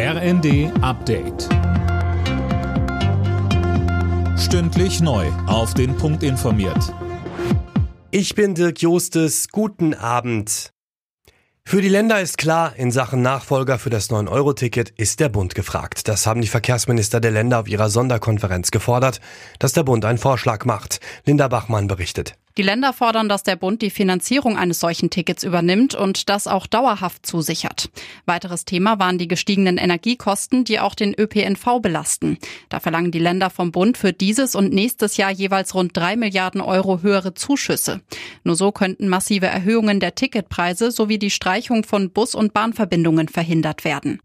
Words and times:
RND 0.00 0.70
Update. 0.80 1.48
Stündlich 4.38 5.00
neu. 5.00 5.26
Auf 5.48 5.74
den 5.74 5.96
Punkt 5.96 6.22
informiert. 6.22 6.94
Ich 8.12 8.36
bin 8.36 8.54
Dirk 8.54 8.80
Jostes. 8.80 9.48
Guten 9.48 9.94
Abend. 9.94 10.70
Für 11.64 11.82
die 11.82 11.88
Länder 11.88 12.20
ist 12.20 12.38
klar, 12.38 12.76
in 12.76 12.92
Sachen 12.92 13.22
Nachfolger 13.22 13.80
für 13.80 13.90
das 13.90 14.08
9-Euro-Ticket 14.08 14.90
ist 14.90 15.18
der 15.18 15.30
Bund 15.30 15.56
gefragt. 15.56 16.06
Das 16.06 16.28
haben 16.28 16.42
die 16.42 16.46
Verkehrsminister 16.46 17.18
der 17.18 17.32
Länder 17.32 17.58
auf 17.58 17.68
ihrer 17.68 17.90
Sonderkonferenz 17.90 18.70
gefordert, 18.70 19.20
dass 19.58 19.72
der 19.72 19.82
Bund 19.82 20.04
einen 20.04 20.18
Vorschlag 20.18 20.64
macht. 20.64 21.00
Linda 21.24 21.48
Bachmann 21.48 21.88
berichtet. 21.88 22.36
Die 22.58 22.64
Länder 22.64 22.92
fordern, 22.92 23.28
dass 23.28 23.44
der 23.44 23.54
Bund 23.54 23.82
die 23.82 23.88
Finanzierung 23.88 24.58
eines 24.58 24.80
solchen 24.80 25.10
Tickets 25.10 25.44
übernimmt 25.44 25.94
und 25.94 26.28
das 26.28 26.48
auch 26.48 26.66
dauerhaft 26.66 27.24
zusichert. 27.24 27.88
Weiteres 28.26 28.64
Thema 28.64 28.98
waren 28.98 29.16
die 29.16 29.28
gestiegenen 29.28 29.78
Energiekosten, 29.78 30.64
die 30.64 30.80
auch 30.80 30.96
den 30.96 31.14
ÖPNV 31.16 31.80
belasten. 31.80 32.36
Da 32.68 32.80
verlangen 32.80 33.12
die 33.12 33.20
Länder 33.20 33.50
vom 33.50 33.70
Bund 33.70 33.96
für 33.96 34.12
dieses 34.12 34.56
und 34.56 34.72
nächstes 34.72 35.16
Jahr 35.16 35.30
jeweils 35.30 35.72
rund 35.72 35.96
drei 35.96 36.16
Milliarden 36.16 36.60
Euro 36.60 37.00
höhere 37.00 37.32
Zuschüsse. 37.32 38.00
Nur 38.42 38.56
so 38.56 38.72
könnten 38.72 39.08
massive 39.08 39.46
Erhöhungen 39.46 40.00
der 40.00 40.16
Ticketpreise 40.16 40.90
sowie 40.90 41.20
die 41.20 41.30
Streichung 41.30 41.84
von 41.84 42.10
Bus- 42.10 42.34
und 42.34 42.54
Bahnverbindungen 42.54 43.28
verhindert 43.28 43.84
werden. 43.84 44.18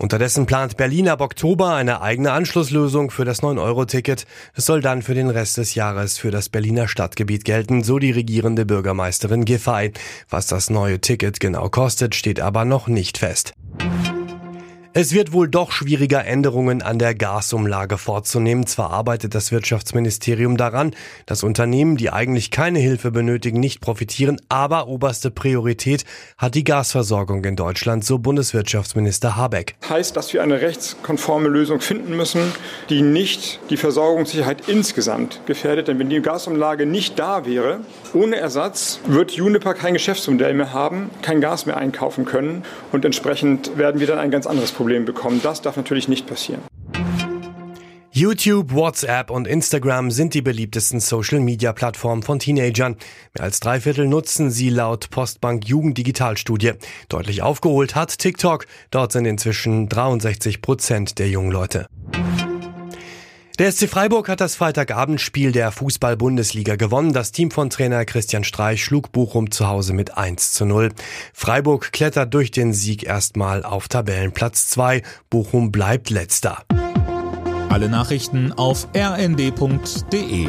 Unterdessen 0.00 0.46
plant 0.46 0.78
Berlin 0.78 1.10
ab 1.10 1.20
Oktober 1.20 1.74
eine 1.74 2.00
eigene 2.00 2.32
Anschlusslösung 2.32 3.10
für 3.10 3.26
das 3.26 3.42
9-Euro-Ticket. 3.42 4.26
Es 4.54 4.64
soll 4.64 4.80
dann 4.80 5.02
für 5.02 5.12
den 5.12 5.28
Rest 5.28 5.58
des 5.58 5.74
Jahres 5.74 6.16
für 6.16 6.30
das 6.30 6.48
Berliner 6.48 6.88
Stadtgebiet 6.88 7.44
gelten, 7.44 7.84
so 7.84 7.98
die 7.98 8.10
regierende 8.10 8.64
Bürgermeisterin 8.64 9.44
Giffey. 9.44 9.92
Was 10.30 10.46
das 10.46 10.70
neue 10.70 11.02
Ticket 11.02 11.38
genau 11.38 11.68
kostet, 11.68 12.14
steht 12.14 12.40
aber 12.40 12.64
noch 12.64 12.88
nicht 12.88 13.18
fest. 13.18 13.52
Es 14.92 15.14
wird 15.14 15.32
wohl 15.32 15.46
doch 15.46 15.70
schwieriger, 15.70 16.24
Änderungen 16.24 16.82
an 16.82 16.98
der 16.98 17.14
Gasumlage 17.14 17.96
vorzunehmen. 17.96 18.66
Zwar 18.66 18.90
arbeitet 18.90 19.36
das 19.36 19.52
Wirtschaftsministerium 19.52 20.56
daran, 20.56 20.96
dass 21.26 21.44
Unternehmen, 21.44 21.96
die 21.96 22.10
eigentlich 22.10 22.50
keine 22.50 22.80
Hilfe 22.80 23.12
benötigen, 23.12 23.60
nicht 23.60 23.80
profitieren, 23.80 24.40
aber 24.48 24.88
oberste 24.88 25.30
Priorität 25.30 26.04
hat 26.38 26.56
die 26.56 26.64
Gasversorgung 26.64 27.44
in 27.44 27.54
Deutschland, 27.54 28.04
so 28.04 28.18
Bundeswirtschaftsminister 28.18 29.36
Habeck. 29.36 29.76
Heißt, 29.88 30.16
dass 30.16 30.32
wir 30.32 30.42
eine 30.42 30.60
rechtskonforme 30.60 31.48
Lösung 31.48 31.80
finden 31.80 32.16
müssen, 32.16 32.52
die 32.88 33.02
nicht 33.02 33.60
die 33.70 33.76
Versorgungssicherheit 33.76 34.68
insgesamt 34.68 35.40
gefährdet. 35.46 35.86
Denn 35.86 36.00
wenn 36.00 36.10
die 36.10 36.20
Gasumlage 36.20 36.84
nicht 36.84 37.16
da 37.16 37.46
wäre, 37.46 37.78
ohne 38.12 38.38
Ersatz, 38.38 38.98
wird 39.06 39.30
Juniper 39.30 39.74
kein 39.74 39.92
Geschäftsmodell 39.92 40.54
mehr 40.54 40.72
haben, 40.72 41.10
kein 41.22 41.40
Gas 41.40 41.66
mehr 41.66 41.76
einkaufen 41.76 42.24
können 42.24 42.64
und 42.90 43.04
entsprechend 43.04 43.78
werden 43.78 44.00
wir 44.00 44.08
dann 44.08 44.18
ein 44.18 44.32
ganz 44.32 44.48
anderes 44.48 44.72
Problem 44.72 44.79
bekommen. 45.04 45.40
Das 45.42 45.62
darf 45.62 45.76
natürlich 45.76 46.08
nicht 46.08 46.26
passieren. 46.26 46.62
YouTube, 48.12 48.74
WhatsApp 48.74 49.30
und 49.30 49.46
Instagram 49.46 50.10
sind 50.10 50.34
die 50.34 50.42
beliebtesten 50.42 50.98
Social-Media-Plattformen 50.98 52.24
von 52.24 52.40
Teenagern. 52.40 52.96
Mehr 53.34 53.44
als 53.44 53.60
drei 53.60 53.80
Viertel 53.80 54.08
nutzen 54.08 54.50
sie 54.50 54.68
laut 54.68 55.10
Postbank 55.10 55.68
Jugenddigitalstudie. 55.68 56.72
Deutlich 57.08 57.42
aufgeholt 57.42 57.94
hat 57.94 58.18
TikTok. 58.18 58.66
Dort 58.90 59.12
sind 59.12 59.26
inzwischen 59.26 59.88
63 59.88 60.60
Prozent 60.60 61.20
der 61.20 61.28
jungen 61.28 61.52
Leute. 61.52 61.86
Der 63.60 63.70
SC 63.70 63.90
Freiburg 63.90 64.30
hat 64.30 64.40
das 64.40 64.54
Freitagabendspiel 64.54 65.52
der 65.52 65.70
Fußball-Bundesliga 65.70 66.76
gewonnen. 66.76 67.12
Das 67.12 67.30
Team 67.30 67.50
von 67.50 67.68
Trainer 67.68 68.06
Christian 68.06 68.42
Streich 68.42 68.82
schlug 68.82 69.12
Bochum 69.12 69.50
zu 69.50 69.68
Hause 69.68 69.92
mit 69.92 70.16
1 70.16 70.54
zu 70.54 70.64
0. 70.64 70.88
Freiburg 71.34 71.92
klettert 71.92 72.32
durch 72.32 72.50
den 72.50 72.72
Sieg 72.72 73.02
erstmal 73.02 73.62
auf 73.62 73.88
Tabellenplatz 73.88 74.70
2. 74.70 75.02
Bochum 75.28 75.72
bleibt 75.72 76.08
letzter. 76.08 76.64
Alle 77.68 77.90
Nachrichten 77.90 78.54
auf 78.54 78.88
rnd.de 78.96 80.48